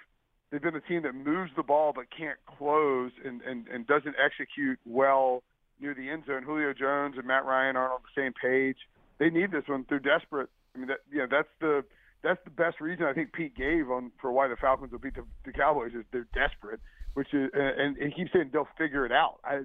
they've 0.51 0.63
been 0.63 0.77
a 0.77 0.81
team 0.81 1.03
that 1.03 1.15
moves 1.15 1.51
the 1.57 1.63
ball 1.63 1.93
but 1.95 2.05
can't 2.17 2.39
close 2.47 3.11
and, 3.25 3.43
and, 3.43 3.67
and 3.69 3.87
doesn't 3.87 4.15
execute 4.25 4.79
well 4.87 5.43
near 5.81 5.95
the 5.95 6.09
end 6.09 6.25
zone. 6.27 6.43
Julio 6.45 6.73
Jones 6.73 7.17
and 7.19 7.27
Matt 7.27 7.45
Ryan 7.45 7.77
aren't 7.77 7.93
on 7.95 8.01
the 8.03 8.21
same 8.21 8.33
page. 8.33 8.77
They 9.19 9.31
need 9.31 9.51
this 9.51 9.65
one. 9.67 9.85
They're 9.89 9.99
desperate. 9.99 10.49
I 10.75 10.79
mean, 10.79 10.89
that 10.89 10.99
you 11.11 11.19
know, 11.19 11.27
that's 11.31 11.49
the 11.61 11.85
that's 12.23 12.41
the 12.45 12.51
best 12.51 12.81
reason 12.81 13.07
I 13.07 13.13
think 13.13 13.33
Pete 13.33 13.57
gave 13.57 13.91
on 13.91 14.13
for 14.21 14.33
why 14.33 14.49
the 14.49 14.57
Falcons 14.57 14.93
will 14.93 14.99
beat 14.99 15.15
the, 15.15 15.25
the 15.45 15.53
Cowboys 15.53 15.93
is 15.95 16.05
they're 16.13 16.27
desperate. 16.35 16.81
Which 17.15 17.33
is 17.33 17.51
and, 17.55 17.97
and 17.97 18.13
he 18.13 18.23
keeps 18.23 18.33
saying 18.33 18.51
they'll 18.53 18.69
figure 18.77 19.07
it 19.07 19.13
out. 19.13 19.39
I, 19.43 19.61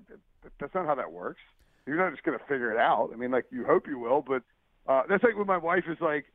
that's 0.60 0.74
not 0.74 0.86
how 0.86 0.96
that 0.96 1.12
works. 1.12 1.42
You're 1.86 1.98
not 1.98 2.12
just 2.12 2.24
going 2.24 2.38
to 2.38 2.44
figure 2.46 2.72
it 2.72 2.78
out. 2.78 3.10
I 3.14 3.18
mean, 3.18 3.32
like 3.32 3.46
you 3.52 3.66
hope 3.66 3.88
you 3.88 4.00
will, 4.00 4.24
but 4.26 4.42
uh, 4.88 5.04
that's 5.10 5.24
like 5.24 5.36
when 5.36 5.48
my 5.48 5.58
wife 5.58 5.84
is 5.90 5.98
like, 6.00 6.26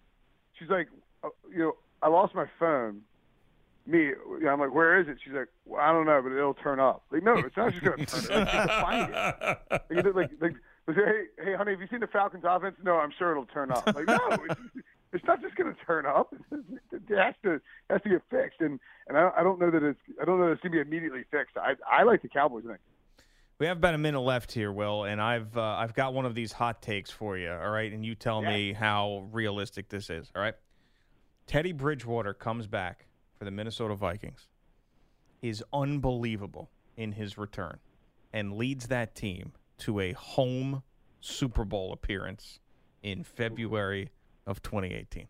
she's 0.58 0.68
like, 0.68 0.88
uh, 1.24 1.28
you 1.50 1.58
know, 1.58 1.72
I 2.02 2.08
lost 2.08 2.34
my 2.34 2.46
phone. 2.58 3.02
Me, 3.86 4.10
I'm 4.48 4.58
like, 4.58 4.74
where 4.74 5.00
is 5.00 5.06
it? 5.06 5.18
She's 5.24 5.32
like, 5.32 5.46
well, 5.64 5.80
I 5.80 5.92
don't 5.92 6.06
know, 6.06 6.20
but 6.20 6.32
it'll 6.32 6.54
turn 6.54 6.80
up. 6.80 7.04
Like, 7.12 7.22
no, 7.22 7.36
it's 7.36 7.56
not 7.56 7.70
just 7.70 7.84
going 7.84 8.04
to 8.04 8.06
turn 8.06 8.42
up. 8.42 8.50
To 8.50 8.68
find 8.68 9.12
it. 9.12 9.82
Like, 9.96 10.14
like, 10.14 10.30
like, 10.40 10.54
like, 10.88 10.96
hey, 10.96 11.22
hey, 11.44 11.54
honey, 11.54 11.72
have 11.72 11.80
you 11.80 11.86
seen 11.88 12.00
the 12.00 12.08
Falcons' 12.08 12.44
offense? 12.46 12.76
No, 12.82 12.96
I'm 12.96 13.12
sure 13.16 13.30
it'll 13.30 13.46
turn 13.46 13.70
up. 13.70 13.86
Like, 13.86 14.06
no, 14.06 14.18
it's, 14.50 14.60
it's 15.12 15.24
not 15.24 15.40
just 15.40 15.54
going 15.54 15.72
to 15.72 15.84
turn 15.84 16.06
up. 16.06 16.34
It 17.08 17.16
has 17.18 17.34
to 17.44 17.60
has 17.90 18.02
to 18.02 18.08
get 18.08 18.22
fixed, 18.30 18.60
and 18.60 18.80
and 19.06 19.16
I, 19.16 19.30
I 19.36 19.42
don't 19.44 19.60
know 19.60 19.70
that 19.70 19.82
it's 19.82 20.00
I 20.20 20.24
don't 20.24 20.40
know 20.40 20.46
that 20.46 20.52
it's 20.52 20.62
going 20.62 20.72
to 20.72 20.84
be 20.84 20.88
immediately 20.88 21.24
fixed. 21.30 21.56
I 21.56 21.74
I 21.88 22.02
like 22.02 22.22
the 22.22 22.28
Cowboys. 22.28 22.64
I 22.64 22.70
think 22.70 22.80
we 23.58 23.66
have 23.66 23.78
about 23.78 23.94
a 23.94 23.98
minute 23.98 24.20
left 24.20 24.52
here, 24.52 24.70
Will, 24.70 25.04
and 25.04 25.20
I've 25.20 25.56
uh, 25.56 25.62
I've 25.62 25.94
got 25.94 26.14
one 26.14 26.26
of 26.26 26.34
these 26.34 26.52
hot 26.52 26.82
takes 26.82 27.10
for 27.10 27.38
you. 27.38 27.50
All 27.50 27.70
right, 27.70 27.92
and 27.92 28.04
you 28.04 28.14
tell 28.14 28.42
yeah. 28.42 28.48
me 28.48 28.72
how 28.72 29.28
realistic 29.32 29.88
this 29.88 30.10
is. 30.10 30.30
All 30.34 30.42
right, 30.42 30.54
Teddy 31.46 31.72
Bridgewater 31.72 32.34
comes 32.34 32.66
back 32.66 33.06
for 33.38 33.44
the 33.44 33.50
Minnesota 33.50 33.94
Vikings, 33.94 34.48
is 35.42 35.62
unbelievable 35.72 36.70
in 36.96 37.12
his 37.12 37.38
return, 37.38 37.78
and 38.32 38.54
leads 38.54 38.88
that 38.88 39.14
team 39.14 39.52
to 39.78 40.00
a 40.00 40.12
home 40.12 40.82
Super 41.20 41.64
Bowl 41.64 41.92
appearance 41.92 42.60
in 43.02 43.22
February 43.22 44.10
of 44.46 44.62
2018. 44.62 45.28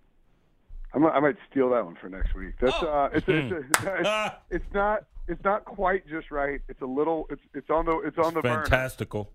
I 0.95 0.99
might, 0.99 1.11
I 1.11 1.21
might 1.21 1.37
steal 1.51 1.71
that 1.71 1.85
one 1.85 1.97
for 2.01 2.09
next 2.09 2.35
week. 2.35 2.55
That's 2.61 2.77
oh. 2.81 2.87
uh, 2.87 3.09
it's, 3.13 3.27
it's, 3.29 3.67
it's, 3.83 4.35
it's 4.51 4.75
not 4.75 5.05
it's 5.29 5.43
not 5.45 5.65
quite 5.65 6.07
just 6.09 6.31
right. 6.31 6.61
It's 6.69 6.81
a 6.81 6.87
little. 6.87 7.27
It's 7.31 7.43
it's 7.53 7.71
on 7.71 7.87
the 7.87 7.99
it's 7.99 8.19
on 8.19 8.35
the 8.35 8.43
fantastical. 8.43 9.33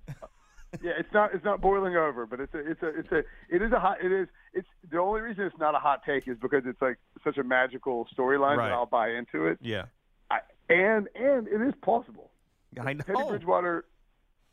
Yeah, 0.82 0.92
it's 0.98 1.12
not 1.14 1.34
it's 1.34 1.44
not 1.44 1.60
boiling 1.60 1.96
over, 1.96 2.26
but 2.26 2.40
it's 2.40 2.54
a 2.54 2.60
it's 2.60 2.82
a 2.82 3.00
it's 3.00 3.12
a 3.12 3.18
it 3.50 3.62
is 3.62 3.72
a 3.72 3.80
hot 3.80 3.98
it 4.04 4.12
is 4.12 4.28
it's 4.54 4.68
the 4.90 5.00
only 5.00 5.22
reason 5.22 5.46
it's 5.46 5.58
not 5.60 5.76
a 5.76 5.80
hot 5.80 6.02
take 6.06 6.28
is 6.28 6.38
because 6.42 6.64
it's 6.66 6.82
like 6.82 6.98
such 7.24 7.38
a 7.38 7.44
magical 7.44 8.08
storyline 8.18 8.58
right. 8.58 8.70
that 8.70 8.74
I'll 8.74 8.86
buy 8.86 9.10
into 9.10 9.48
it. 9.48 9.58
Yeah, 9.62 9.86
I, 10.30 10.40
and 10.70 11.10
and 11.16 11.48
it 11.48 11.62
is 11.62 11.74
plausible. 11.82 12.32
I 12.80 12.94
know. 12.94 13.04
Teddy 13.04 13.24
Bridgewater. 13.28 13.86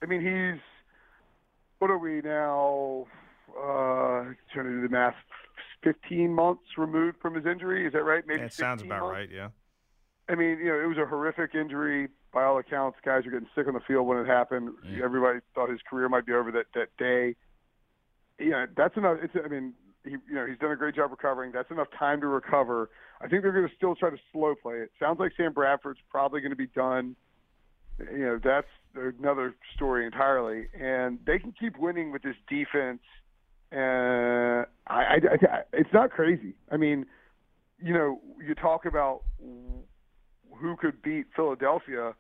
I 0.03 0.07
mean, 0.07 0.21
he's 0.21 0.61
what 1.79 1.91
are 1.91 1.99
we 1.99 2.21
now? 2.21 3.07
Uh, 3.51 4.35
trying 4.53 4.67
to 4.67 4.71
do 4.71 4.83
the 4.83 4.89
math. 4.89 5.15
Fifteen 5.85 6.35
months 6.35 6.65
removed 6.77 7.19
from 7.23 7.37
his 7.37 7.47
injury. 7.47 7.87
Is 7.87 7.93
that 7.93 8.03
right? 8.03 8.25
Maybe. 8.27 8.41
That 8.41 8.53
sounds 8.53 8.83
about 8.83 9.03
months? 9.03 9.13
right. 9.13 9.29
Yeah. 9.33 9.51
I 10.29 10.35
mean, 10.35 10.59
you 10.59 10.67
know, 10.67 10.81
it 10.81 10.87
was 10.87 10.99
a 10.99 11.07
horrific 11.07 11.55
injury 11.55 12.09
by 12.33 12.45
all 12.45 12.59
accounts. 12.59 12.99
Guys 13.05 13.25
were 13.25 13.31
getting 13.31 13.49
sick 13.55 13.67
on 13.67 13.75
the 13.75 13.81
field 13.87 14.07
when 14.07 14.19
it 14.19 14.27
happened. 14.27 14.71
Yeah. 14.85 15.05
Everybody 15.05 15.41
thought 15.55 15.71
his 15.71 15.81
career 15.89 16.09
might 16.09 16.27
be 16.27 16.33
over 16.33 16.51
that 16.53 16.67
that 16.75 16.89
day. 16.99 17.35
Yeah, 18.39 18.67
that's 18.77 18.97
enough. 18.97 19.19
It's 19.23 19.35
I 19.43 19.49
mean, 19.49 19.75
he 20.05 20.11
you 20.11 20.35
know 20.35 20.47
he's 20.47 20.59
done 20.59 20.71
a 20.71 20.77
great 20.77 20.95
job 20.95 21.11
recovering. 21.11 21.53
That's 21.53 21.71
enough 21.71 21.89
time 21.99 22.21
to 22.21 22.27
recover. 22.27 22.91
I 23.21 23.29
think 23.29 23.43
they're 23.43 23.53
going 23.53 23.69
to 23.69 23.75
still 23.75 23.97
try 23.97 24.11
to 24.11 24.19
slow 24.33 24.55
play 24.61 24.77
it. 24.77 24.91
Sounds 25.01 25.19
like 25.19 25.33
Sam 25.37 25.53
Bradford's 25.53 26.01
probably 26.11 26.41
going 26.41 26.51
to 26.51 26.57
be 26.57 26.69
done. 26.69 27.17
You 27.99 28.19
know, 28.19 28.41
that's 28.43 28.69
another 28.95 29.57
story 29.75 30.07
entirely. 30.07 30.67
And 30.79 31.19
they 31.27 31.39
can 31.39 31.53
keep 31.59 31.77
winning 31.79 32.13
with 32.13 32.23
this 32.23 32.37
defense. 32.49 33.01
And 33.73 34.67
I, 34.87 34.95
I, 34.95 35.17
I 35.17 35.63
it's 35.73 35.93
not 35.93 36.11
crazy. 36.11 36.55
I 36.71 36.77
mean, 36.77 37.07
you 37.83 37.93
know, 37.93 38.21
you 38.47 38.55
talk 38.55 38.85
about 38.85 39.23
who 40.61 40.77
could 40.77 41.03
beat 41.03 41.27
Philadelphia, 41.35 42.15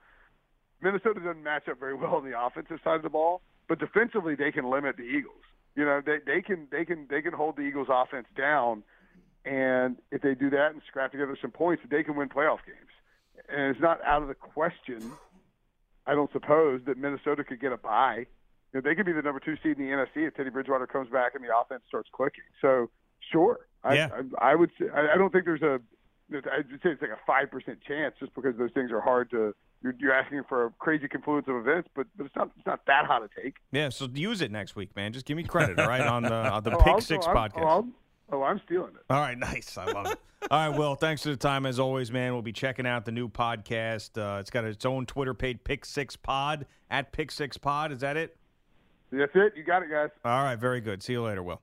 Minnesota 0.80 1.21
doesn't 1.21 1.42
match 1.42 1.68
up 1.68 1.78
very 1.78 1.95
well 1.95 2.16
on 2.16 2.25
the 2.25 2.38
offensive 2.40 2.78
side 2.85 2.97
of 2.97 3.02
the 3.02 3.11
ball, 3.11 3.42
but 3.68 3.78
defensively 3.78 4.35
they 4.35 4.52
can 4.52 4.71
limit 4.71 4.97
the 4.97 5.02
Eagles. 5.02 5.42
You 5.75 5.85
know, 5.85 6.00
they 6.04 6.18
they 6.26 6.42
can 6.42 6.66
they 6.71 6.85
can 6.85 7.07
they 7.09 7.23
can 7.23 7.33
hold 7.33 7.57
the 7.57 7.62
Eagles 7.62 7.88
offense 7.90 8.26
down 8.37 8.83
and 9.49 9.97
if 10.11 10.21
they 10.23 10.35
do 10.35 10.50
that 10.50 10.73
and 10.73 10.83
scrap 10.87 11.12
together 11.12 11.37
some 11.40 11.50
points, 11.50 11.83
they 11.90 12.02
can 12.02 12.16
win 12.16 12.28
playoff 12.28 12.59
games. 12.66 12.92
And 13.49 13.71
it's 13.71 13.80
not 13.80 13.99
out 14.04 14.21
of 14.23 14.28
the 14.28 14.35
question, 14.35 15.12
I 16.07 16.14
don't 16.14 16.30
suppose, 16.33 16.83
that 16.87 16.99
Minnesota 16.99 17.45
could 17.45 17.61
get 17.61 17.73
a 17.73 17.78
bye. 17.78 18.26
You 18.73 18.75
know, 18.75 18.80
they 18.83 18.95
could 18.95 19.07
be 19.07 19.12
the 19.12 19.23
number 19.23 19.40
two 19.40 19.57
seed 19.62 19.78
in 19.78 19.87
the 19.87 19.90
NFC 19.90 20.28
if 20.28 20.35
Teddy 20.35 20.50
Bridgewater 20.50 20.87
comes 20.87 21.09
back 21.09 21.35
and 21.35 21.42
the 21.42 21.57
offense 21.57 21.83
starts 21.88 22.11
clicking. 22.12 22.45
So, 22.61 22.90
sure, 23.33 23.61
yeah. 23.90 24.11
I, 24.12 24.49
I, 24.49 24.52
I 24.52 24.54
would 24.54 24.71
say 24.78 24.87
I, 24.95 25.14
I 25.14 25.16
don't 25.16 25.33
think 25.33 25.47
there's 25.47 25.62
a 25.62 25.80
I'd 26.32 26.64
say 26.82 26.90
it's 26.90 27.02
like 27.02 27.11
a 27.11 27.18
five 27.26 27.50
percent 27.50 27.78
chance, 27.87 28.14
just 28.20 28.35
because 28.35 28.56
those 28.58 28.70
things 28.73 28.90
are 28.92 29.00
hard 29.00 29.30
to. 29.30 29.54
You're, 29.80 29.94
you're 30.00 30.12
asking 30.12 30.42
for 30.49 30.66
a 30.66 30.70
crazy 30.80 31.06
confluence 31.06 31.47
of 31.49 31.54
events, 31.56 31.88
but 31.94 32.06
but 32.16 32.26
it's 32.26 32.35
not 32.37 32.50
it's 32.56 32.66
not 32.66 32.80
that 32.87 33.06
hot 33.06 33.23
a 33.23 33.40
take. 33.40 33.54
Yeah, 33.73 33.88
so 33.90 34.08
use 34.12 34.40
it 34.42 34.50
next 34.50 34.75
week, 34.76 34.94
man. 34.97 35.12
Just 35.12 35.25
give 35.25 35.37
me 35.37 35.44
credit, 35.44 35.78
all 35.78 35.87
right, 35.88 36.00
on 36.00 36.25
the 36.25 36.32
on 36.52 36.62
the 36.64 36.75
Oh, 36.75 36.78
Pick 36.78 36.87
I'll- 36.94 37.00
Six 37.00 37.26
oh, 37.26 37.30
I'm- 37.30 37.50
podcast. 37.50 37.62
Oh, 37.62 37.78
I'm, 37.78 37.94
oh, 38.32 38.42
I'm 38.42 38.61
stealing 38.66 38.94
it. 38.97 39.02
All 39.08 39.20
right, 39.20 39.38
nice. 39.38 39.78
I 39.78 39.85
love 39.92 40.06
it. 40.06 40.18
All 40.50 40.68
right, 40.70 40.76
Will, 40.78 40.94
thanks 40.97 41.23
for 41.23 41.28
the 41.30 41.37
time 41.37 41.64
as 41.64 41.78
always, 41.78 42.11
man. 42.11 42.32
We'll 42.32 42.42
be 42.42 42.52
checking 42.52 42.87
out 42.87 43.04
the 43.04 43.12
new 43.12 43.28
podcast. 43.28 44.18
Uh, 44.18 44.40
it's 44.40 44.50
got 44.50 44.64
its 44.64 44.85
own 44.85 45.06
Twitter 45.06 45.32
page, 45.35 45.58
Pick 45.62 45.85
Six 45.85 46.16
Pod 46.16 46.66
at 46.90 47.12
Pick 47.12 47.30
Six 47.30 47.56
Pod. 47.56 47.92
Is 47.92 48.00
that 48.00 48.16
it? 48.16 48.37
That's 49.12 49.32
it. 49.35 49.54
You 49.56 49.62
got 49.62 49.82
it, 49.82 49.90
guys. 49.90 50.11
All 50.25 50.42
right, 50.42 50.56
very 50.56 50.80
good. 50.80 51.02
See 51.02 51.12
you 51.12 51.23
later, 51.23 51.42
Will. 51.42 51.62